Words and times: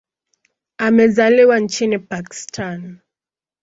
Amezaliwa 0.77 1.59
nchini 1.59 1.99
Pakistan. 1.99 2.99